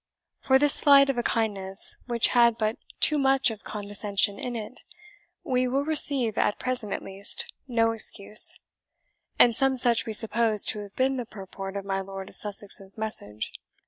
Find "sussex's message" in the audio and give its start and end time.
12.35-13.51